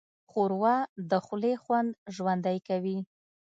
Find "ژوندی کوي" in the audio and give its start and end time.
2.15-2.97